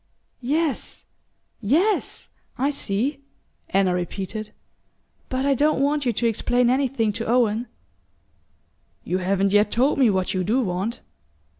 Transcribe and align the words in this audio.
"Yes, 0.41 1.05
yes! 1.61 2.29
I 2.57 2.71
see," 2.71 3.19
Anna 3.69 3.93
repeated. 3.93 4.51
"But 5.29 5.45
I 5.45 5.53
don't 5.53 5.79
want 5.79 6.07
you 6.07 6.11
to 6.11 6.25
explain 6.25 6.71
anything 6.71 7.13
to 7.13 7.27
Owen." 7.27 7.67
"You 9.03 9.19
haven't 9.19 9.53
yet 9.53 9.69
told 9.69 9.99
me 9.99 10.09
what 10.09 10.33
you 10.33 10.43
do 10.43 10.59
want." 10.61 11.01